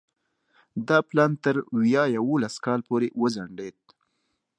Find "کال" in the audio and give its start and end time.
2.65-2.79